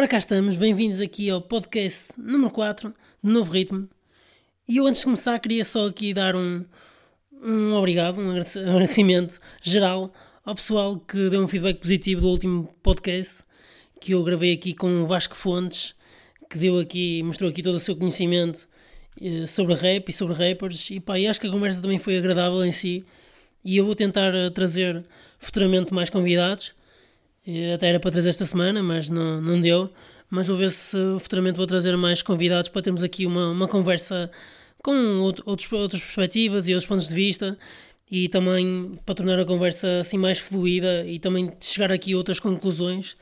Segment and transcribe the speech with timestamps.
[0.00, 3.86] Ora cá estamos, bem-vindos aqui ao podcast número 4 de Novo Ritmo.
[4.66, 6.64] E eu antes de começar queria só aqui dar um,
[7.42, 10.10] um obrigado, um agradecimento geral
[10.42, 13.44] ao pessoal que deu um feedback positivo do último podcast
[14.00, 15.94] que eu gravei aqui com o Vasco Fontes,
[16.48, 18.66] que deu aqui, mostrou aqui todo o seu conhecimento
[19.20, 20.90] eh, sobre rap e sobre rappers.
[20.90, 23.04] E pá, e acho que a conversa também foi agradável em si.
[23.62, 25.04] E eu vou tentar eh, trazer
[25.38, 26.72] futuramente mais convidados
[27.74, 29.90] até era para trazer esta semana, mas não, não deu.
[30.28, 34.30] Mas vou ver se futuramente vou trazer mais convidados para termos aqui uma, uma conversa
[34.82, 37.58] com outros, outras perspectivas e outros pontos de vista
[38.10, 42.40] e também para tornar a conversa assim mais fluida e também chegar aqui a outras
[42.40, 43.16] conclusões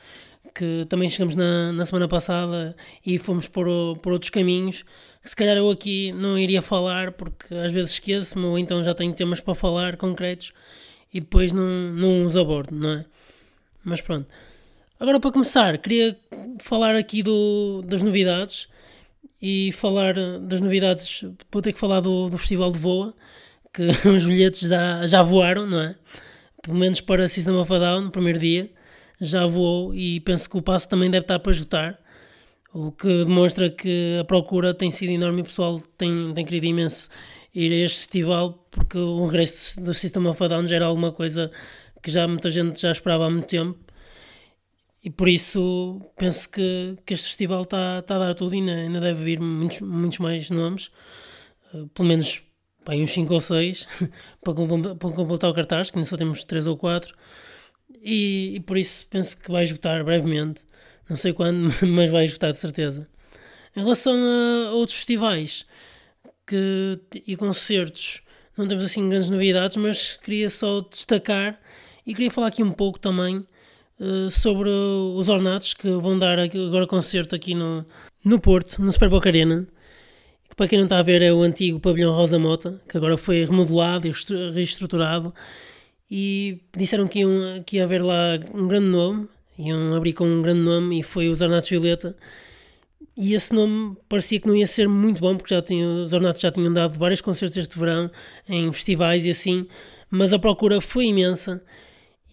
[0.55, 3.67] que também chegamos na, na semana passada e fomos por,
[4.01, 4.83] por outros caminhos
[5.23, 9.13] se calhar eu aqui não iria falar porque às vezes esqueço-me ou então já tenho
[9.13, 10.53] temas para falar concretos
[11.13, 13.05] e depois não, não os abordo, não é?
[13.83, 14.27] Mas pronto.
[14.99, 16.17] Agora para começar, queria
[16.59, 18.67] falar aqui do, das novidades
[19.41, 21.23] e falar das novidades.
[21.51, 23.13] Vou ter que falar do, do Festival de Voa,
[23.73, 25.95] que os bilhetes já, já voaram, não é?
[26.61, 28.69] Pelo menos para System of a Down, no primeiro dia,
[29.21, 31.99] já voou e penso que o passo também deve estar para esgotar.
[32.73, 36.67] O que demonstra que a procura tem sido enorme e o pessoal tem, tem querido
[36.67, 37.09] imenso
[37.55, 41.11] ir a este festival porque o regresso do System of a Down já era alguma
[41.11, 41.51] coisa
[42.01, 43.77] que já muita gente já esperava há muito tempo.
[45.03, 48.73] E por isso penso que, que este festival está tá a dar tudo e ainda,
[48.73, 50.91] ainda deve vir muitos, muitos mais nomes,
[51.73, 52.43] uh, pelo menos
[52.85, 53.87] bem, uns 5 ou 6
[54.43, 54.53] para,
[54.95, 57.15] para completar o cartaz, que ainda só temos 3 ou 4.
[58.01, 60.63] E, e, por isso penso que vai esgotar brevemente.
[61.09, 63.07] Não sei quando, mas vai esgotar de certeza.
[63.75, 65.65] Em relação a outros festivais
[66.45, 68.21] que, e concertos,
[68.57, 71.59] não temos assim grandes novidades, mas queria só destacar
[72.05, 73.45] e queria falar aqui um pouco também
[73.99, 77.85] uh, sobre os ornatos que vão dar agora concerto aqui no,
[78.23, 79.67] no Porto, no Super Boca Arena.
[80.49, 83.17] Que para quem não está a ver é o antigo pavilhão Rosa Mota, que agora
[83.17, 84.13] foi remodelado e
[84.53, 85.33] reestruturado.
[86.09, 89.27] E disseram que, iam, que ia haver lá um grande nome,
[89.59, 92.15] iam abrir com um grande nome e foi os Ornatos Violeta.
[93.15, 96.41] E esse nome parecia que não ia ser muito bom, porque já tinha, os Ornatos
[96.41, 98.09] já tinham dado vários concertos este verão,
[98.47, 99.67] em festivais e assim,
[100.09, 101.61] mas a procura foi imensa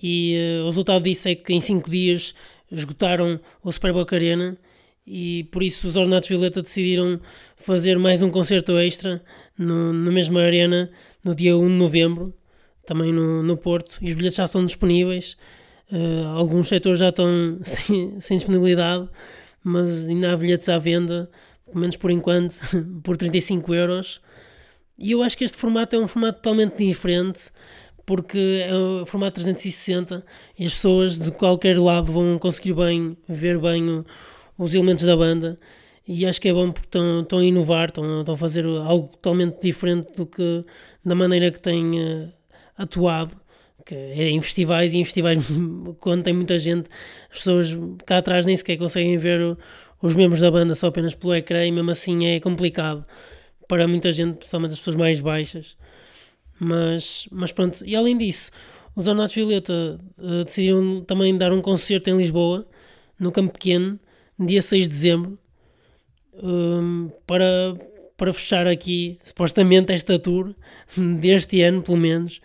[0.08, 2.32] e uh, o resultado disso é que em 5 dias
[2.70, 4.56] esgotaram o Super Arena
[5.04, 7.20] e por isso os Ornatos Violeta decidiram
[7.56, 9.20] fazer mais um concerto extra
[9.58, 10.92] no, na mesma arena
[11.24, 12.32] no dia 1 de novembro,
[12.86, 15.36] também no, no Porto, e os bilhetes já estão disponíveis.
[15.90, 19.08] Uh, alguns setores já estão sem, sem, disponibilidade,
[19.64, 21.28] mas ainda há bilhetes à venda,
[21.64, 22.54] pelo menos por enquanto,
[23.02, 24.20] por 35 euros.
[24.96, 27.50] E eu acho que este formato é um formato totalmente diferente
[28.06, 30.24] porque é o formato 360
[30.56, 34.04] e as pessoas de qualquer lado vão conseguir bem ver bem
[34.56, 35.58] os elementos da banda.
[36.06, 39.08] E acho que é bom porque estão, estão a inovar, estão, estão a fazer algo
[39.08, 40.64] totalmente diferente do que
[41.04, 42.32] da maneira que têm uh,
[42.78, 43.36] atuado
[43.84, 45.38] que é em festivais e em festivais
[46.00, 46.88] quando tem muita gente
[47.30, 49.58] as pessoas cá atrás nem sequer conseguem ver o,
[50.02, 53.04] os membros da banda só apenas pelo ecrã e mesmo assim é complicado
[53.68, 55.76] para muita gente, principalmente as pessoas mais baixas
[56.58, 58.50] mas, mas pronto, e além disso,
[58.94, 62.66] os Ornatos Violeta uh, decidiram também dar um concerto em Lisboa,
[63.18, 63.98] no Campo Pequeno,
[64.38, 65.38] dia 6 de dezembro,
[66.42, 67.76] um, para,
[68.16, 70.54] para fechar aqui, supostamente, esta tour
[71.20, 72.40] deste ano, pelo menos.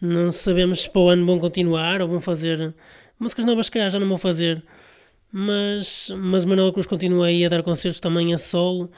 [0.00, 2.74] Não sabemos se para o ano vão continuar ou vão fazer
[3.18, 4.62] músicas novas, se calhar já não vão fazer.
[5.32, 8.90] Mas, mas Manuel Cruz continua aí a dar concertos também a solo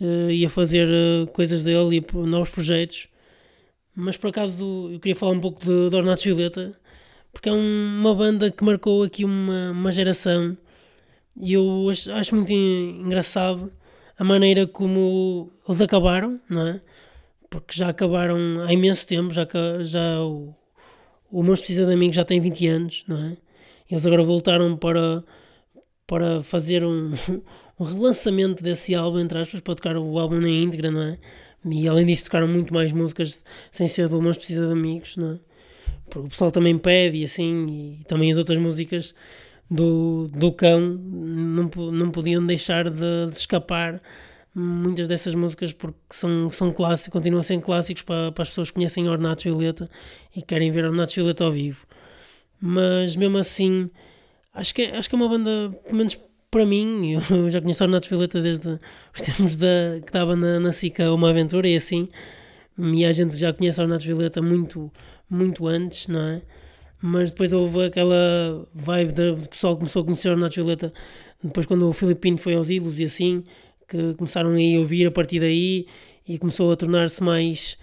[0.00, 3.08] uh, e a fazer uh, coisas dele e novos projetos.
[3.94, 6.78] Mas por acaso eu queria falar um pouco de, de Ornato Violeta,
[7.32, 10.56] porque é um, uma banda que marcou aqui uma, uma geração
[11.36, 13.72] e eu acho, acho, muito engraçado
[14.18, 16.80] a maneira como eles acabaram, não é?
[17.48, 19.46] Porque já acabaram há imenso tempo, já,
[19.82, 20.54] já o,
[21.30, 23.36] o Meus Precisa de Amigos já tem 20 anos, não é?
[23.90, 25.24] Eles agora voltaram para,
[26.06, 27.14] para fazer um,
[27.78, 31.18] um relançamento desse álbum, entre aspas, para tocar o álbum na íntegra, não é?
[31.64, 35.32] E além disso tocaram muito mais músicas sem ser do Mãos Precisa de Amigos, não
[35.32, 35.38] é?
[36.08, 39.14] Porque o pessoal também pede e assim, e também as outras músicas
[39.70, 44.02] do, do cão não, não podiam deixar de, de escapar
[44.54, 48.70] muitas dessas músicas porque são, são clássicos, continuam a ser clássicos para, para as pessoas
[48.70, 49.88] que conhecem Ornato Violeta
[50.34, 51.86] e querem ver Ornato Violeta ao vivo.
[52.60, 53.88] Mas mesmo assim,
[54.52, 56.18] acho que, é, acho que é uma banda, pelo menos
[56.50, 60.58] para mim, eu já conheço o Renato Violeta desde os tempos da, que estava na,
[60.60, 62.08] na SICA Uma Aventura e assim,
[62.78, 64.90] e a gente já conhece o Renato Violeta muito,
[65.28, 66.42] muito antes, não é?
[67.02, 70.92] Mas depois houve aquela vibe do pessoal que começou a conhecer o Renato Violeta
[71.42, 73.44] depois quando o Filipino foi aos Ilos e assim,
[73.88, 75.86] que começaram a ouvir a partir daí
[76.28, 77.78] e começou a tornar-se mais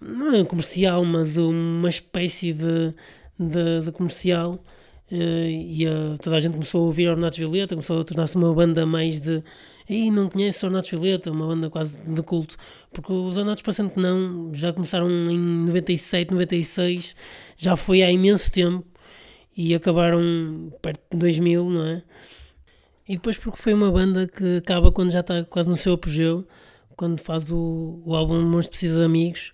[0.00, 2.94] não é comercial, mas uma espécie de,
[3.38, 4.62] de, de comercial.
[5.10, 5.86] Uh, e
[6.20, 9.42] toda a gente começou a ouvir Ornatos Violeta, começou a tornar-se uma banda mais de.
[9.88, 12.56] E não conhece Ornatos Violeta, uma banda quase de culto,
[12.92, 17.14] porque os Ornatos que não, já começaram em 97, 96,
[17.56, 18.84] já foi há imenso tempo
[19.56, 22.02] e acabaram perto de 2000, não é?
[23.08, 26.46] E depois porque foi uma banda que acaba quando já está quase no seu apogeu,
[26.96, 29.52] quando faz o, o álbum Monstro Precisa de Amigos,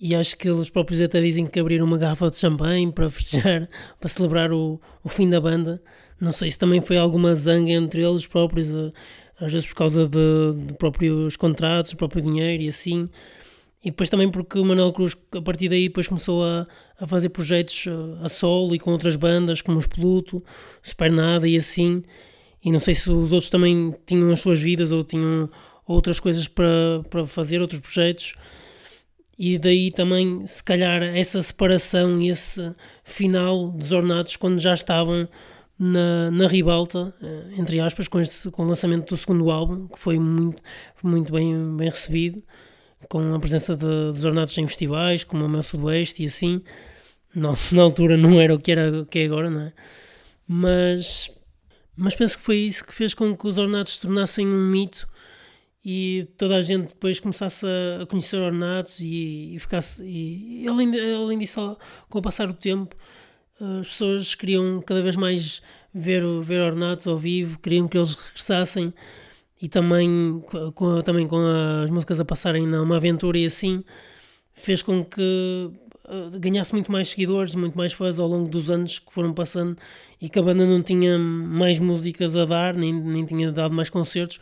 [0.00, 3.68] e acho que eles próprios até dizem que abriram uma garrafa de champanhe para festejar,
[3.98, 5.82] para celebrar o, o fim da banda.
[6.20, 8.92] Não sei se também foi alguma zanga entre eles próprios, eh,
[9.40, 13.08] às vezes por causa de, de próprios contratos, do próprio dinheiro e assim.
[13.84, 16.66] E depois também porque o Manuel Cruz, a partir daí, depois começou a,
[17.00, 20.44] a fazer projetos eh, a solo e com outras bandas, como os Pluto,
[20.80, 22.04] Super Nada e assim.
[22.64, 25.50] E não sei se os outros também tinham as suas vidas ou tinham
[25.86, 28.34] outras coisas para, para fazer, outros projetos
[29.38, 32.74] e daí também, se calhar, essa separação e esse
[33.04, 35.28] final dos ornatos quando já estavam
[35.78, 39.98] na, na ribalta, eh, entre aspas, com, este, com o lançamento do segundo álbum, que
[39.98, 40.60] foi muito,
[41.02, 42.42] muito bem, bem recebido,
[43.08, 46.62] com a presença de, dos ornatos em festivais, como o Meu Sudoeste e assim.
[47.32, 49.72] Na, na altura não era o que, era, o que é agora, não é?
[50.48, 51.30] Mas,
[51.94, 55.06] mas penso que foi isso que fez com que os ornatos se tornassem um mito
[55.84, 60.88] e toda a gente depois começasse a, conhecer ornatos e, e ficasse e, e além,
[61.14, 61.76] além disso
[62.08, 62.96] com o passar do tempo
[63.80, 68.92] as pessoas queriam cada vez mais ver, ver ornatos ao vivo queriam que eles regressassem
[69.60, 70.42] e também
[70.74, 71.38] com, também com
[71.82, 73.84] as músicas a passarem numa aventura e assim
[74.54, 75.70] fez com que
[76.08, 79.76] uh, ganhasse muito mais seguidores, muito mais fãs ao longo dos anos que foram passando
[80.20, 83.88] e que a banda não tinha mais músicas a dar, nem, nem tinha dado mais
[83.88, 84.40] concertos,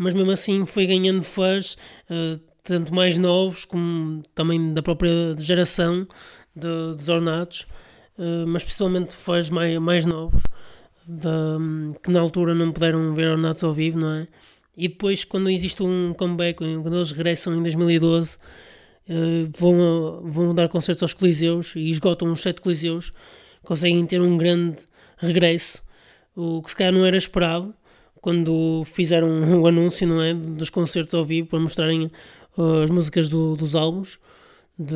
[0.00, 1.74] mas mesmo assim foi ganhando fãs,
[2.08, 6.08] uh, tanto mais novos como também da própria geração
[6.56, 7.66] de, dos ornatos,
[8.16, 10.42] uh, mas principalmente fãs mais, mais novos,
[11.06, 14.28] de, que na altura não puderam ver ornatos ao vivo, não é?
[14.74, 18.40] E depois, quando existe um comeback, quando eles regressam em 2012, uh,
[19.06, 23.12] eh, vão, vão dar concertos aos Coliseus e esgotam os sete Coliseus,
[23.62, 24.78] conseguem ter um grande
[25.18, 25.82] regresso,
[26.34, 27.74] o que se calhar não era esperado,
[28.20, 29.28] quando fizeram
[29.62, 32.10] o anúncio não é, dos concertos ao vivo para mostrarem
[32.56, 34.18] uh, as músicas do, dos álbuns
[34.78, 34.94] de,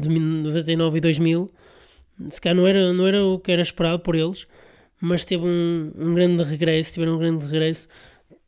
[0.00, 1.50] de 99 e 2000
[2.30, 4.46] se calhar não era, não era o que era esperado por eles
[5.00, 7.88] mas teve um, um grande regresso tiveram um grande regresso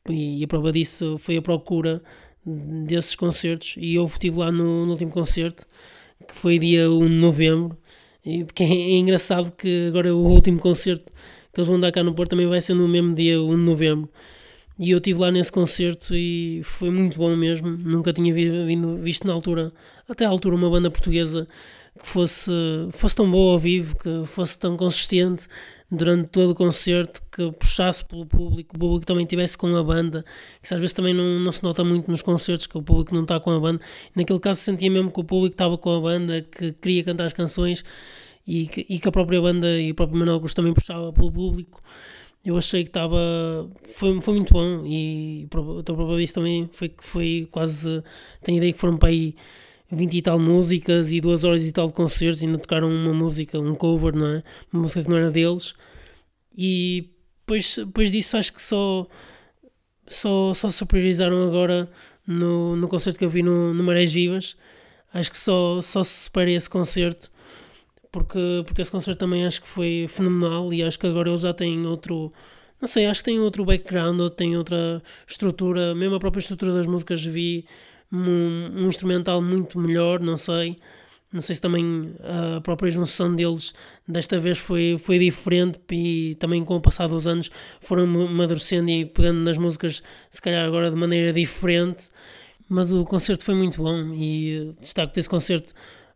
[0.08, 2.02] e, a prova disso foi a procura
[2.44, 3.74] desses concertos.
[3.76, 5.66] E eu estive lá no, no último concerto
[6.26, 7.78] que foi dia 1 de novembro.
[8.24, 11.12] E é, é engraçado que agora o último concerto
[11.52, 13.62] que eles vão dar cá no Porto também vai ser no mesmo dia 1 de
[13.62, 14.08] novembro.
[14.78, 17.68] E eu estive lá nesse concerto e foi muito bom mesmo.
[17.68, 19.72] Nunca tinha visto na altura,
[20.08, 21.46] até à altura, uma banda portuguesa
[21.98, 22.50] que fosse,
[22.92, 25.46] fosse tão boa ao vivo, que fosse tão consistente
[25.90, 30.24] durante todo o concerto, que puxasse pelo público, o público também estivesse com a banda.
[30.62, 33.22] Isso às vezes também não, não se nota muito nos concertos, que o público não
[33.22, 33.80] está com a banda.
[34.14, 37.32] Naquele caso sentia mesmo que o público estava com a banda, que queria cantar as
[37.32, 37.84] canções
[38.46, 41.30] e que, e que a própria banda e o próprio Manuel Augusto também puxava pelo
[41.30, 41.82] público.
[42.44, 43.18] Eu achei que estava.
[43.96, 48.02] Foi, foi muito bom e a prova disso também foi que foi quase.
[48.42, 49.34] Tenho ideia que foram para aí
[49.90, 52.42] 20 e tal músicas e duas horas e tal de concertos.
[52.42, 54.42] E ainda tocaram uma música, um cover, não é?
[54.72, 55.74] Uma música que não era deles.
[56.56, 59.06] E depois, depois disso acho que só.
[60.08, 61.88] Só, só superiorizaram agora
[62.26, 64.56] no, no concerto que eu vi no, no Marés Vivas.
[65.12, 67.30] Acho que só, só se supera esse concerto
[68.12, 71.54] porque, porque esse concerto também acho que foi fenomenal e acho que agora eles já
[71.54, 72.32] têm outro.
[72.80, 76.72] Não sei, acho que tem outro background, ou tem outra estrutura, mesmo a própria estrutura
[76.72, 77.66] das músicas vi
[78.12, 80.78] um, um instrumental muito melhor, não sei.
[81.32, 82.12] Não sei se também
[82.56, 83.72] a própria junção deles
[84.06, 87.50] desta vez foi, foi diferente e também com o passar dos anos
[87.80, 92.10] foram amadurecendo e pegando nas músicas, se calhar agora de maneira diferente.
[92.68, 95.72] Mas o concerto foi muito bom e destaco desse concerto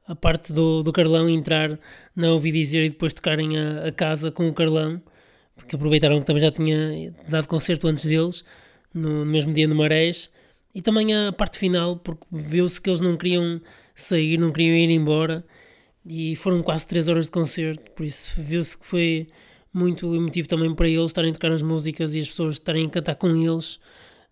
[0.07, 1.79] a parte do, do Carlão entrar,
[2.15, 5.01] não ouvi dizer e depois tocarem a, a casa com o Carlão,
[5.57, 8.45] porque aproveitaram que também já tinha dado concerto antes deles,
[8.93, 10.31] no, no mesmo dia no Marés,
[10.75, 13.61] e também a parte final, porque viu-se que eles não queriam
[13.95, 15.45] sair, não queriam ir embora,
[16.05, 19.27] e foram quase 3 horas de concerto, por isso viu-se que foi
[19.73, 22.91] muito emotivo também para eles estarem a tocar as músicas e as pessoas estarem a
[22.91, 23.81] cantar com eles,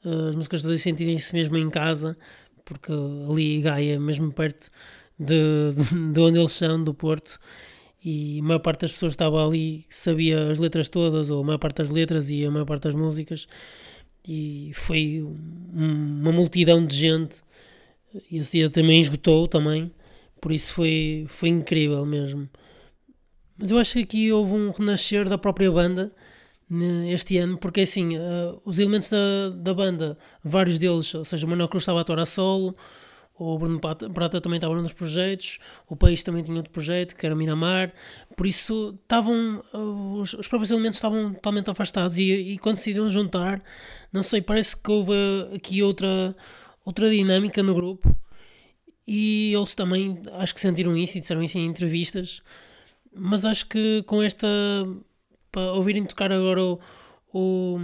[0.04, 2.16] eh, as músicas todas sentirem-se mesmo em casa,
[2.64, 4.70] porque ali Gaia, mesmo perto
[5.18, 5.72] de,
[6.12, 7.38] de onde eles são, do Porto,
[8.04, 11.58] e a maior parte das pessoas estava ali sabia as letras todas, ou a maior
[11.58, 13.46] parte das letras e a maior parte das músicas,
[14.26, 15.22] e foi
[15.72, 17.42] uma multidão de gente.
[18.30, 19.92] Esse dia também esgotou também,
[20.40, 22.48] por isso foi, foi incrível mesmo.
[23.56, 26.12] Mas eu acho que aqui houve um renascer da própria banda
[27.08, 31.68] este ano, porque assim, uh, os elementos da, da banda, vários deles, ou seja, Manuel
[31.68, 32.74] Cruz estava a atuar a solo,
[33.38, 35.58] o Bruno Prata também estava nos projetos,
[35.88, 37.92] o País também tinha outro projeto, que era Miramar,
[38.36, 43.62] por isso estavam, os, os próprios elementos estavam totalmente afastados e, e, quando decidiram juntar,
[44.12, 45.12] não sei, parece que houve
[45.54, 46.34] aqui outra,
[46.84, 48.14] outra dinâmica no grupo.
[49.06, 52.40] E eles também acho que sentiram isso e disseram isso em entrevistas,
[53.12, 54.46] mas acho que com esta,
[55.50, 56.80] para ouvirem tocar agora o,
[57.32, 57.76] o,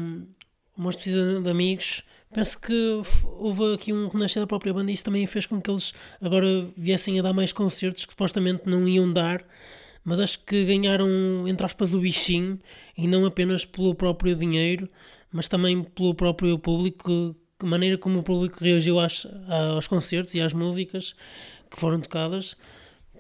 [0.77, 5.05] o Monstro de Amigos, penso que houve aqui um renascer da própria banda e isso
[5.05, 9.13] também fez com que eles agora viessem a dar mais concertos que supostamente não iam
[9.13, 9.45] dar,
[10.05, 11.09] mas acho que ganharam,
[11.47, 12.59] entre aspas, o bichinho
[12.97, 14.89] e não apenas pelo próprio dinheiro,
[15.33, 19.27] mas também pelo próprio público, a maneira como o público reagiu às,
[19.75, 21.15] aos concertos e às músicas
[21.71, 22.57] que foram tocadas.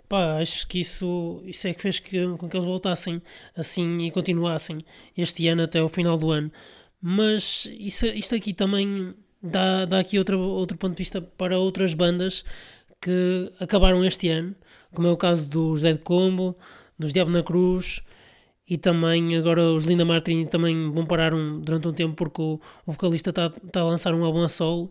[0.09, 3.21] Pá, acho que isso, isso é que fez que, com que eles voltassem
[3.55, 4.79] assim e continuassem
[5.15, 6.50] este ano até o final do ano.
[7.00, 12.45] Mas isso, isto aqui também dá, dá aqui outro, ponto de vista para outras bandas
[13.00, 14.55] que acabaram este ano,
[14.95, 16.57] como é o caso dos Dead Combo,
[16.99, 18.02] dos Diabo na Cruz
[18.69, 22.61] e também agora os Linda Martin também vão parar um, durante um tempo porque o,
[22.85, 24.90] o vocalista está tá a lançar um álbum a solo.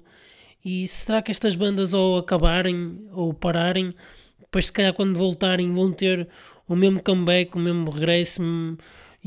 [0.65, 3.93] E será que estas bandas ou acabarem ou pararem,
[4.39, 6.27] depois se calhar quando voltarem vão ter
[6.67, 8.41] o mesmo comeback, o mesmo regresso,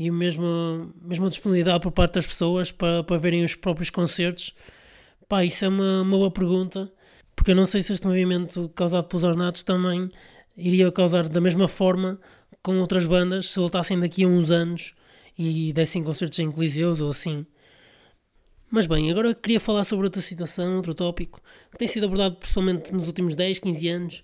[0.01, 4.51] e a mesma, mesma disponibilidade por parte das pessoas para, para verem os próprios concertos?
[5.29, 6.91] Pá, isso é uma, uma boa pergunta,
[7.35, 10.09] porque eu não sei se este movimento causado pelos ornatos também
[10.57, 12.19] iria causar da mesma forma
[12.63, 14.95] com outras bandas se voltassem daqui a uns anos
[15.37, 17.45] e dessem concertos em coliseus ou assim.
[18.71, 21.41] Mas bem, agora queria falar sobre outra situação, outro tópico,
[21.71, 24.23] que tem sido abordado principalmente nos últimos 10, 15 anos,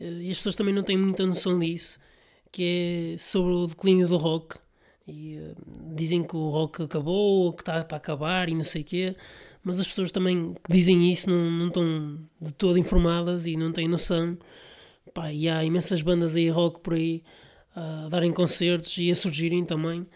[0.00, 1.98] eh, e as pessoas também não têm muita noção disso,
[2.50, 4.56] que é sobre o declínio do rock.
[5.08, 5.56] E uh,
[5.96, 9.16] dizem que o rock acabou, ou que está para acabar e não sei o quê,
[9.64, 13.72] mas as pessoas também que dizem isso não, não estão de todo informadas e não
[13.72, 14.38] têm noção.
[15.14, 17.22] Pá, e há imensas bandas aí rock por aí
[17.74, 20.06] a darem concertos e a surgirem também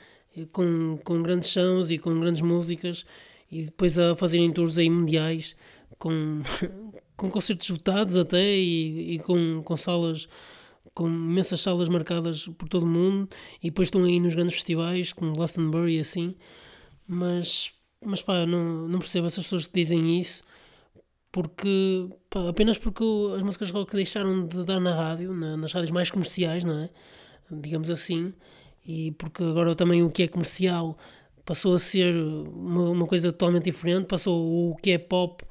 [0.51, 3.05] com, com grandes sons e com grandes músicas
[3.51, 5.55] e depois a fazerem tours aí mundiais
[5.99, 6.43] com,
[7.17, 10.29] com concertos votados até e, e com, com salas
[10.95, 13.29] com imensas salas marcadas por todo o mundo
[13.63, 16.37] e depois estão aí nos grandes festivais como Glastonbury e assim
[17.07, 17.73] mas,
[18.05, 20.45] mas pá, não, não percebo essas pessoas que dizem isso
[21.33, 25.91] porque pá, apenas porque as músicas rock deixaram de dar na rádio, na, nas rádios
[25.91, 26.91] mais comerciais, não é?
[27.51, 28.35] Digamos assim,
[28.87, 30.97] e porque agora também o que é comercial
[31.45, 35.43] passou a ser uma, uma coisa totalmente diferente, passou o que é pop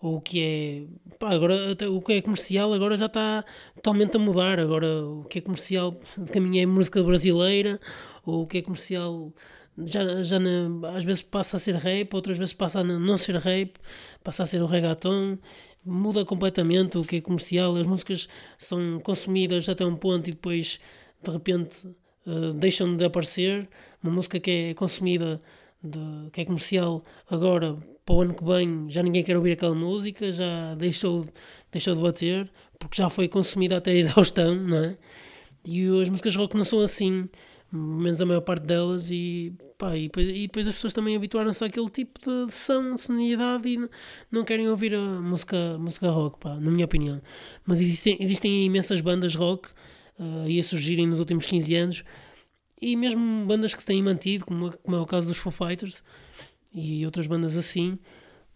[0.00, 1.16] ou o que é.
[1.18, 4.60] Pá, agora o que é comercial agora já está totalmente a mudar.
[4.60, 5.98] Agora o que é comercial
[6.32, 7.80] caminho é música brasileira,
[8.24, 9.32] ou o que é comercial
[9.76, 13.36] já, já na, às vezes passa a ser rap, outras vezes passa a não ser
[13.36, 13.74] rap,
[14.22, 15.38] passa a ser o reggaeton.
[15.84, 18.28] Muda completamente o que é comercial, as músicas
[18.58, 20.80] são consumidas até um ponto e depois
[21.22, 21.86] de repente
[22.26, 23.68] uh, deixam de aparecer.
[24.02, 25.40] Uma música que é consumida,
[25.82, 27.78] de, que é comercial agora
[28.08, 31.26] para o ano que vem já ninguém quer ouvir aquela música, já deixou,
[31.70, 34.98] deixou de bater, porque já foi consumida até a exaustão, não é?
[35.62, 37.28] E as músicas rock não são assim,
[37.70, 41.62] menos a maior parte delas, e, pá, e, depois, e depois as pessoas também habituaram-se
[41.62, 42.50] àquele tipo de
[42.98, 43.90] sonoridade, e
[44.30, 47.20] não querem ouvir a música, música rock, pá, na minha opinião.
[47.66, 49.68] Mas existem, existem imensas bandas rock
[50.18, 52.04] uh, a surgirem nos últimos 15 anos,
[52.80, 56.02] e mesmo bandas que se têm mantido, como, como é o caso dos Foo Fighters,
[56.72, 57.98] e outras bandas assim.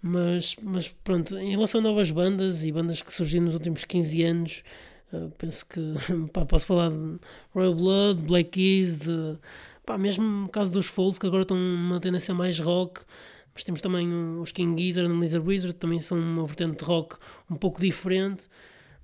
[0.01, 4.23] Mas, mas pronto, em relação a novas bandas e bandas que surgiram nos últimos 15
[4.25, 4.65] anos,
[5.13, 5.81] uh, penso que
[6.33, 7.21] pá, posso falar de
[7.55, 9.39] Royal Blood, Black Keys, de,
[9.87, 13.03] pá, mesmo no caso dos Folds, que agora estão numa tendência mais rock.
[13.55, 14.09] Mas temos também
[14.41, 17.17] os King Gizzard e Lizard Wizard, também são uma vertente de rock
[17.51, 18.49] um pouco diferente.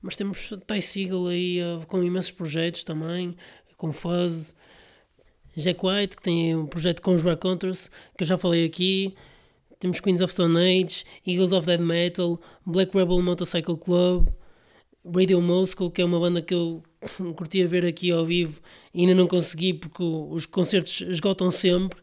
[0.03, 3.37] Mas temos Ty Seagal aí uh, com imensos projetos também,
[3.77, 4.57] com Fuzz.
[5.61, 9.15] Jack White, que tem um projeto com os Raconteurs, que eu já falei aqui.
[9.81, 14.29] Temos Queens of Stone Age, Eagles of Dead Metal, Black Rebel Motorcycle Club,
[15.05, 16.83] Radio Moscow, que é uma banda que eu
[17.37, 18.61] curtia ver aqui ao vivo
[18.93, 22.00] e ainda não consegui porque os concertos esgotam sempre.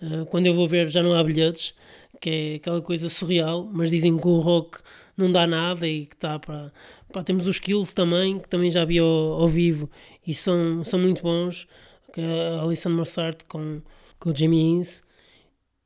[0.00, 1.74] Uh, quando eu vou ver já não há bilhetes,
[2.20, 4.78] que é aquela coisa surreal, mas dizem que o rock
[5.16, 6.72] não dá nada e que está para.
[7.12, 9.88] Pá, temos os Kills também, que também já vi ao, ao vivo
[10.26, 11.66] e são, são muito bons.
[12.12, 13.80] Que é a Alison Mossart com,
[14.18, 15.02] com o Jamie Ince.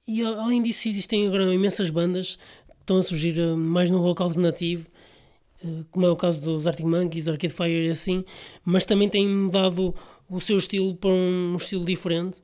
[0.07, 2.37] E além disso, existem agora imensas bandas
[2.69, 4.87] que estão a surgir eh, mais no rock alternativo,
[5.65, 8.25] eh, como é o caso dos Arctic Monkeys, Arcade Fire e assim,
[8.65, 9.95] mas também têm mudado
[10.31, 12.43] o seu estilo para um estilo diferente.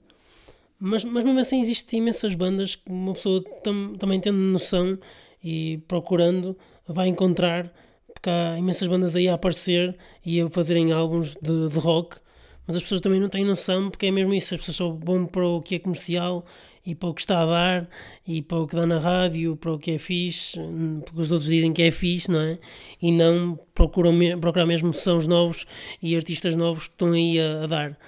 [0.79, 4.99] Mas, mas mesmo assim existem imensas bandas que uma pessoa tam, também tendo noção
[5.43, 7.73] e procurando vai encontrar,
[8.13, 9.97] porque há imensas bandas aí a aparecer
[10.27, 12.19] e a fazerem álbuns de, de rock,
[12.67, 15.27] mas as pessoas também não têm noção porque é mesmo isso, as pessoas são bom
[15.27, 16.45] para o que é comercial
[16.85, 17.89] e para o que está a dar
[18.27, 20.59] e para o que dá na rádio, para o que é fixe,
[21.05, 22.59] porque os outros dizem que é fixe, não é?
[23.01, 25.65] E não procuram procurar mesmo sons novos
[26.03, 27.99] e artistas novos que estão aí a, a dar.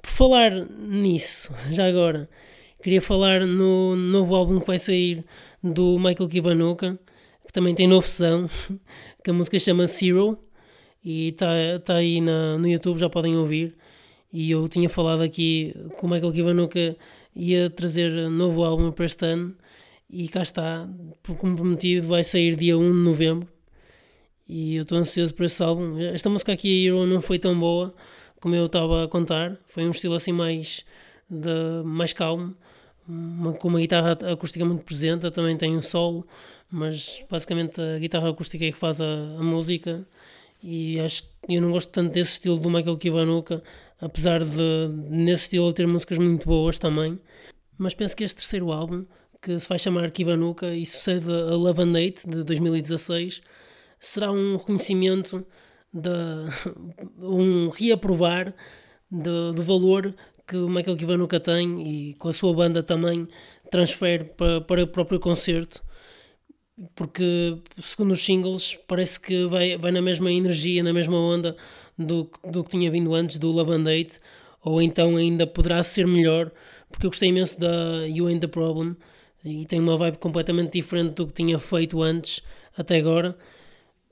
[0.00, 2.28] Por falar nisso, já agora,
[2.82, 5.24] queria falar no novo álbum que vai sair
[5.62, 6.98] do Michael Kiwanuka,
[7.46, 8.48] que também tem novo som,
[9.24, 10.38] que a música chama Zero
[11.04, 11.46] e está
[11.84, 13.76] tá aí na, no YouTube, já podem ouvir.
[14.32, 16.96] E eu tinha falado aqui que o Michael Kiwanuka
[17.34, 19.56] ia trazer novo álbum para este ano
[20.10, 20.88] e cá está,
[21.38, 23.48] como prometido, vai sair dia 1 de novembro.
[24.48, 25.98] E eu estou ansioso por esse álbum.
[25.98, 27.94] Esta música aqui, Hero, não foi tão boa
[28.40, 29.58] como eu estava a contar.
[29.66, 30.84] Foi um estilo assim mais,
[31.28, 32.56] de, mais calmo,
[33.06, 35.30] uma, com uma guitarra acústica muito presente.
[35.30, 36.26] Também tem um solo,
[36.70, 40.06] mas basicamente a guitarra acústica é que faz a, a música.
[40.62, 43.62] E acho que eu não gosto tanto desse estilo do Michael Kiwanuka,
[44.00, 47.18] apesar de nesse estilo ter músicas muito boas também.
[47.76, 49.06] Mas penso que este terceiro álbum,
[49.40, 53.40] que se vai chamar Kiwanuka e sucede a Love and Hate de 2016,
[54.00, 55.46] será um reconhecimento
[55.92, 56.10] de
[57.18, 58.54] um reaprovar
[59.10, 60.14] de, do valor
[60.46, 63.28] que o Michael Kiwanuka tem e com a sua banda também
[63.70, 65.82] transfere para, para o próprio concerto
[66.94, 71.56] porque segundo os singles parece que vai, vai na mesma energia, na mesma onda
[71.96, 74.20] do, do que tinha vindo antes do Love and Date
[74.62, 76.50] ou então ainda poderá ser melhor
[76.90, 78.96] porque eu gostei imenso da You Ain't The Problem
[79.44, 82.42] e tem uma vibe completamente diferente do que tinha feito antes
[82.76, 83.36] até agora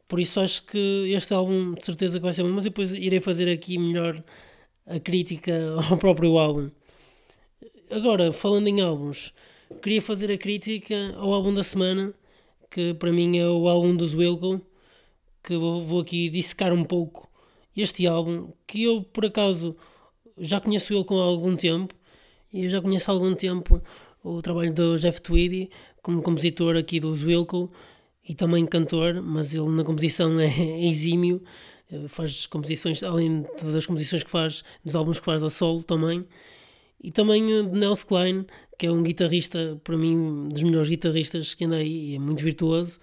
[0.09, 3.21] por isso acho que este álbum de certeza que vai ser bom, mas depois irei
[3.21, 4.23] fazer aqui melhor
[4.87, 5.53] a crítica
[5.91, 6.71] ao próprio álbum.
[7.91, 9.33] Agora, falando em álbuns,
[9.83, 12.15] queria fazer a crítica ao álbum da semana,
[12.71, 14.61] que para mim é o álbum dos Wilco,
[15.43, 17.31] que vou aqui dissecar um pouco
[17.77, 19.77] este álbum, que eu por acaso
[20.39, 21.95] já conheço ele com algum tempo,
[22.53, 23.83] e eu já conheço há algum tempo
[24.23, 25.71] o trabalho do Jeff Tweedy
[26.03, 27.71] como compositor aqui dos Wilco,
[28.29, 31.43] e também cantor, mas ele na composição é, é exímio,
[31.91, 36.27] eh, faz composições, além das composições que faz, dos álbuns que faz a solo também.
[37.01, 38.47] E também de Nels Klein,
[38.79, 43.01] que é um guitarrista, para mim, dos melhores guitarristas que anda aí, é muito virtuoso.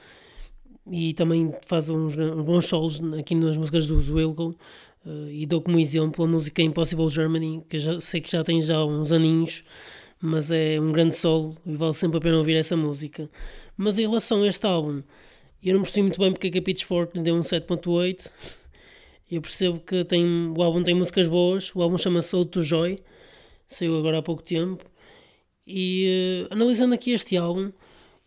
[0.92, 4.56] E também faz uns, bons solos aqui nas músicas do Wilco.
[5.06, 8.62] Uh, e dou como exemplo a música Impossible Germany, que já sei que já tem
[8.62, 9.64] já uns aninhos,
[10.22, 13.30] mas é um grande solo e vale sempre a pena ouvir essa música.
[13.76, 15.04] Mas em relação a este álbum,
[15.62, 18.32] eu não percebi muito bem porque é que a Pitchfork lhe deu um 7.8.
[19.30, 23.00] Eu percebo que tem, o álbum tem músicas boas, o álbum chama-se Out to Joy,
[23.68, 24.86] saiu agora há pouco tempo.
[25.66, 27.72] E uh, analisando aqui este álbum,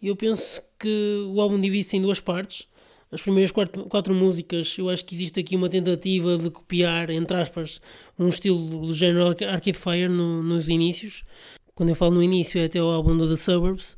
[0.02, 2.66] eu penso que o álbum divide-se em duas partes.
[3.10, 7.36] As primeiras quatro, quatro, músicas, eu acho que existe aqui uma tentativa de copiar, entre
[7.36, 7.80] aspas,
[8.18, 11.24] um estilo do género Arcade Fire no, nos inícios.
[11.74, 13.96] Quando eu falo no início, é até o álbum do The Suburbs.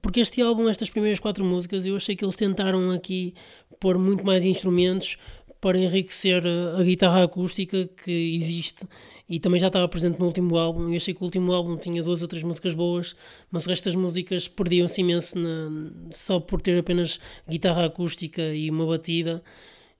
[0.00, 3.34] Porque este álbum, estas primeiras quatro músicas, eu achei que eles tentaram aqui
[3.80, 5.16] pôr muito mais instrumentos
[5.60, 8.86] para enriquecer a, guitarra acústica que existe
[9.28, 10.88] e também já estava presente no último álbum.
[10.88, 13.14] Eu achei que o último álbum tinha duas ou três músicas boas,
[13.50, 18.70] mas o resto das músicas perdiam-se imenso na, só por ter apenas guitarra acústica e
[18.70, 19.42] uma batida.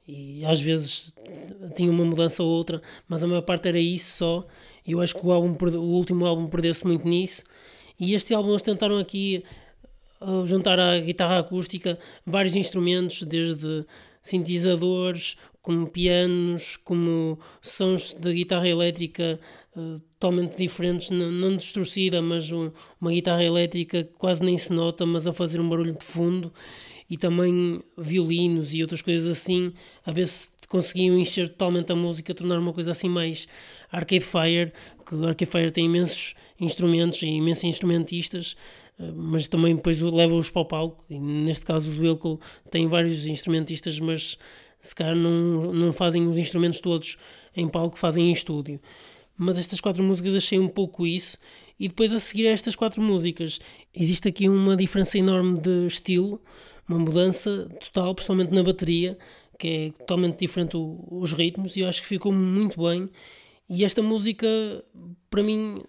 [0.06, 1.12] E às vezes
[1.76, 4.46] tinha uma mudança ou outra, mas a maior parte era isso só.
[4.86, 7.44] Eu acho que o, álbum, o último álbum perdeu-se muito nisso.
[8.00, 9.44] E este álbum eles tentaram aqui
[10.46, 13.84] juntar à guitarra acústica vários instrumentos, desde
[14.22, 15.36] sintetizadores,
[15.68, 19.38] como pianos, como sons de guitarra elétrica
[19.76, 24.72] uh, totalmente diferentes, não, não distorcida, mas um, uma guitarra elétrica que quase nem se
[24.72, 26.50] nota, mas a fazer um barulho de fundo,
[27.10, 29.74] e também violinos e outras coisas assim,
[30.06, 33.46] a ver se conseguiam encher totalmente a música, tornar uma coisa assim mais
[33.92, 34.72] Arcade Fire,
[35.04, 38.56] que o Arcade Fire tem imensos instrumentos e imensos instrumentistas,
[38.98, 41.04] mas também depois leva-os para o palco.
[41.10, 44.38] E neste caso, os Wilco têm vários instrumentistas, mas
[44.88, 47.18] se calhar não, não fazem os instrumentos todos
[47.54, 48.80] em palco, fazem em estúdio.
[49.36, 51.38] Mas estas quatro músicas achei um pouco isso.
[51.78, 53.60] E depois a seguir a estas quatro músicas,
[53.94, 56.40] existe aqui uma diferença enorme de estilo,
[56.88, 59.16] uma mudança total, principalmente na bateria,
[59.58, 63.08] que é totalmente diferente os ritmos, e eu acho que ficou muito bem.
[63.68, 64.46] E esta música,
[65.28, 65.82] para mim,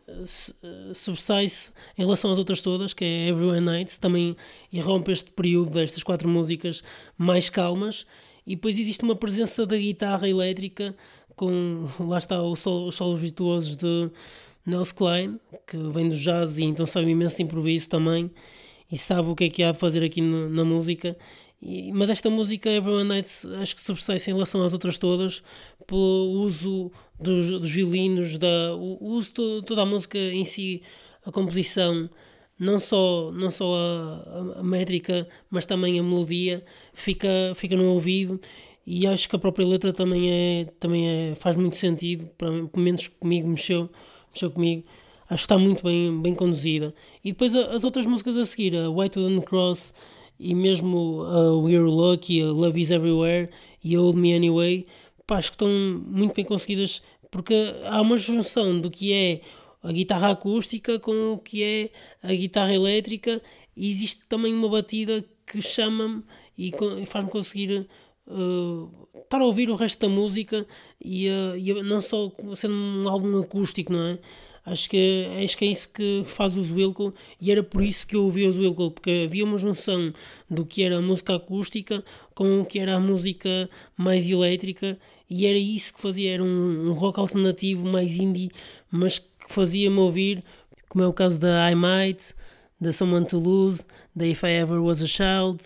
[0.94, 4.36] sobressai-se em relação às outras todas, que é Everyone Nights, também
[4.72, 6.84] irrompe este período destas quatro músicas
[7.18, 8.06] mais calmas,
[8.50, 10.96] e depois existe uma presença da guitarra elétrica
[11.36, 14.10] com, lá está, os solos virtuosos de
[14.66, 18.32] Nels Klein, que vem do jazz e então sabe imenso de improviso também,
[18.92, 21.16] e sabe o que é que há de fazer aqui no, na música,
[21.62, 25.44] e, mas esta música Everyone Nights acho que sobressai-se em relação às outras todas
[25.86, 30.82] pelo uso dos, dos violinos, da, o, uso de toda a música em si,
[31.24, 32.10] a composição,
[32.60, 38.40] não só, não só a, a, métrica, mas também a melodia, fica, fica no ouvido
[38.86, 42.68] e acho que a própria letra também, é, também é, faz muito sentido, para mim,
[42.68, 43.90] pelo menos comigo mexeu,
[44.34, 44.84] mexeu comigo.
[45.30, 46.94] Acho que está muito bem, bem conduzida.
[47.24, 49.94] E depois as outras músicas a seguir, a White Wooden Cross
[50.40, 53.50] e mesmo a We're Lucky, a Love Is Everywhere
[53.84, 54.88] e a Old Me Anyway,
[55.28, 55.70] pá, acho que estão
[56.08, 57.54] muito bem conseguidas porque
[57.86, 59.42] há uma junção do que é
[59.82, 61.90] a guitarra acústica com o que é
[62.22, 63.42] a guitarra elétrica
[63.76, 66.24] e existe também uma batida que chama-me
[66.58, 66.72] e
[67.08, 67.88] faz-me conseguir
[68.28, 70.68] uh, estar a ouvir o resto da música
[71.04, 74.20] e, uh, e não só sendo um álbum acústico, não é?
[74.66, 78.16] Acho que, acho que é isso que faz os Wilco e era por isso que
[78.16, 80.14] eu ouvia os Wilco, porque havia uma junção
[80.50, 82.04] do que era a música acústica
[82.36, 86.90] com o que era a música mais elétrica e era isso que fazia, era um,
[86.90, 88.50] um rock alternativo mais indie,
[88.90, 90.44] mas que fazia-me ouvir,
[90.88, 92.34] como é o caso da I Might,
[92.80, 95.64] da Someone to Lose, da If I Ever Was a Child,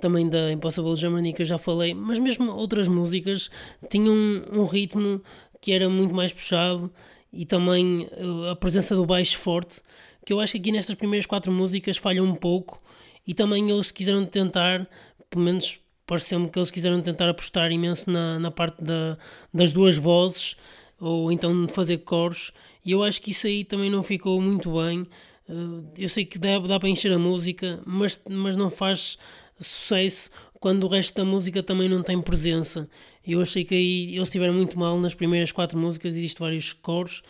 [0.00, 3.50] também da Impossible Germany que eu já falei, mas mesmo outras músicas
[3.88, 5.22] tinham um, um ritmo
[5.60, 6.92] que era muito mais puxado
[7.32, 9.80] e também uh, a presença do baixo forte,
[10.24, 12.80] que eu acho que aqui nestas primeiras quatro músicas falham um pouco.
[13.26, 14.88] E também eles quiseram tentar,
[15.28, 15.78] pelo menos
[16.10, 19.16] pareceu-me que eles quiseram tentar apostar imenso na, na parte da,
[19.54, 20.56] das duas vozes
[20.98, 22.50] ou então de fazer coros
[22.84, 25.02] e eu acho que isso aí também não ficou muito bem.
[25.48, 29.18] Uh, eu sei que dá, dá para encher a música, mas, mas não faz
[29.60, 32.90] sucesso quando o resto da música também não tem presença.
[33.24, 37.22] Eu achei que aí eles estiveram muito mal nas primeiras quatro músicas, existem vários coros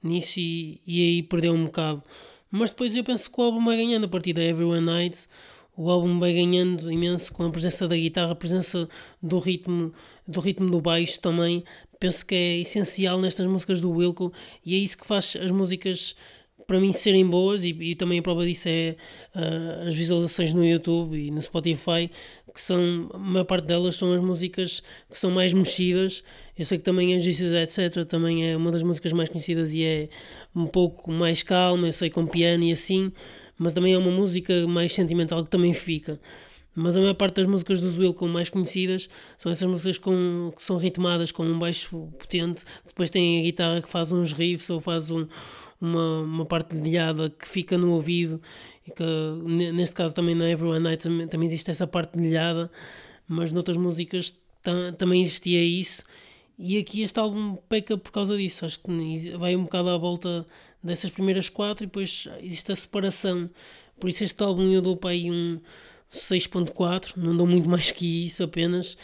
[0.00, 2.04] nisso e, e aí perdeu um bocado.
[2.52, 5.28] Mas depois eu penso que o álbum vai ganhando a partir da Everyone Nights.
[5.78, 8.88] O álbum vai ganhando imenso com a presença da guitarra, a presença
[9.22, 9.92] do ritmo,
[10.26, 11.62] do ritmo do baixo também.
[12.00, 14.32] Penso que é essencial nestas músicas do Wilco
[14.66, 16.16] e é isso que faz as músicas
[16.66, 18.96] para mim serem boas e, e também a prova disso é
[19.36, 22.10] uh, as visualizações no YouTube e no Spotify
[22.52, 26.22] que são, a maior parte delas são as músicas que são mais mexidas
[26.58, 29.82] eu sei que também a Jesus etc também é uma das músicas mais conhecidas e
[29.82, 30.08] é
[30.54, 33.12] um pouco mais calma, eu sei com piano e assim
[33.58, 36.20] mas também é uma música mais sentimental que também fica.
[36.74, 40.62] Mas a maior parte das músicas do Wilco mais conhecidas são essas músicas com, que
[40.62, 44.80] são ritmadas com um baixo potente, depois tem a guitarra que faz uns riffs ou
[44.80, 45.26] faz um,
[45.80, 48.40] uma, uma parte dedilhada que fica no ouvido
[48.86, 49.02] e que
[49.72, 52.70] neste caso também na Everyone Night também, existe essa parte dedilhada,
[53.26, 54.34] mas noutras músicas
[54.96, 56.04] também existia isso
[56.58, 60.46] e aqui este álbum peca por causa disso, acho que vai um bocado à volta
[60.82, 63.48] dessas primeiras quatro e depois existe a separação,
[64.00, 65.60] por isso este álbum eu dou para aí um
[66.12, 68.96] 6.4, não dou muito mais que isso apenas,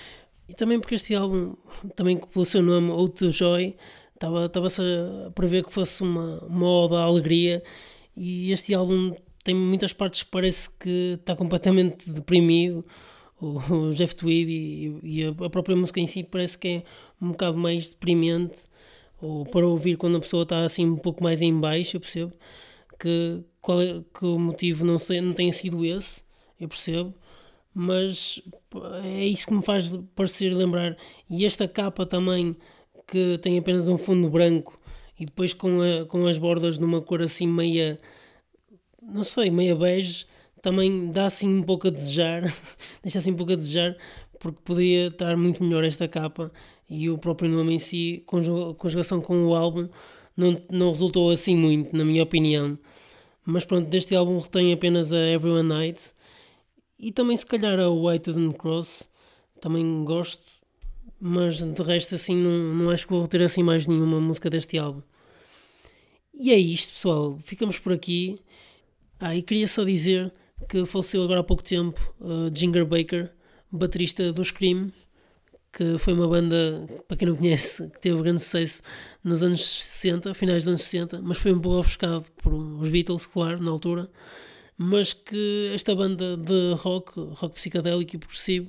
[0.48, 1.54] e também porque este álbum,
[1.96, 3.76] também pelo seu nome, Out Joy,
[4.14, 4.80] Estava-se
[5.26, 7.62] a prever que fosse uma, ode à alegria.
[8.16, 12.84] E este álbum tem muitas partes que parece que está completamente deprimido.
[13.44, 16.82] O, Jeff Tweed e, e, a própria música em si parece que é
[17.20, 18.62] um bocado mais deprimente
[19.20, 22.32] ou para ouvir quando a pessoa está assim um pouco mais em baixo, eu percebo
[22.98, 26.24] que, qual é, que o motivo não, sei, não tenha sido esse,
[26.60, 27.14] eu percebo,
[27.74, 28.40] mas
[29.02, 30.96] é isso que me faz parecer lembrar.
[31.28, 32.56] E esta capa também
[33.06, 34.78] que tem apenas um fundo branco
[35.18, 37.98] e depois com, a, com as bordas numa cor assim meia,
[39.02, 40.26] não sei, meia bege,
[40.64, 42.42] também dá assim um pouco a desejar,
[43.04, 43.94] deixa assim um pouco a desejar,
[44.40, 46.50] porque poderia estar muito melhor esta capa
[46.88, 49.90] e o próprio nome em si, conjugação com o álbum,
[50.34, 52.78] não, não resultou assim muito, na minha opinião.
[53.44, 56.00] Mas pronto, deste álbum retém apenas a Everyone Night
[56.98, 59.10] e também se calhar a White Cross,
[59.60, 60.42] também gosto,
[61.20, 64.78] mas de resto assim não, não acho que vou ter assim mais nenhuma música deste
[64.78, 65.02] álbum.
[66.32, 67.38] E é isto, pessoal.
[67.44, 68.38] Ficamos por aqui.
[69.20, 70.32] Ah, e queria só dizer
[70.68, 73.30] que faleceu agora há pouco tempo uh, Ginger Baker,
[73.70, 74.92] baterista do Scream,
[75.72, 78.82] que foi uma banda, para quem não conhece, que teve grande sucesso
[79.22, 83.26] nos anos 60, finais dos anos 60, mas foi um pouco ofuscado por os Beatles,
[83.26, 84.08] claro, na altura.
[84.78, 88.68] mas que esta banda de rock, rock psicadélico e progressivo,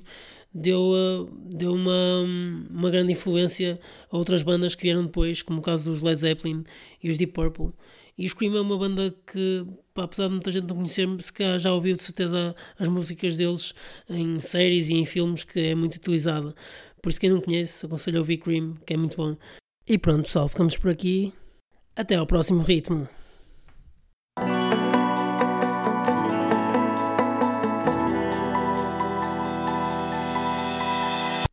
[0.52, 2.24] deu, deu uma,
[2.70, 3.78] uma grande influência
[4.10, 6.64] a outras bandas que vieram depois, como o caso dos Led Zeppelin
[7.02, 7.72] e os Deep Purple.
[8.18, 11.32] E o Scream é uma banda que, pá, apesar de muita gente não conhecer, se
[11.32, 13.74] calhar já ouviu de certeza as músicas deles
[14.08, 16.54] em séries e em filmes, que é muito utilizada.
[17.02, 19.36] Por isso, quem não conhece, aconselho a ouvir Cream, que é muito bom.
[19.86, 21.32] E pronto, pessoal, ficamos por aqui.
[21.94, 23.08] Até ao próximo ritmo.